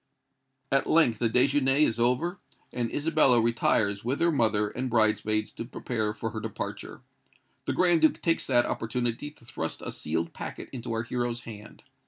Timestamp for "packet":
10.33-10.69